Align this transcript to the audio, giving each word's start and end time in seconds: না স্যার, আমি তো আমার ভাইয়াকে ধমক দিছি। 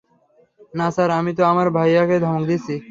না 0.73 0.87
স্যার, 0.91 1.09
আমি 1.19 1.31
তো 1.37 1.43
আমার 1.45 1.67
ভাইয়াকে 1.77 2.17
ধমক 2.19 2.43
দিছি। 2.49 2.75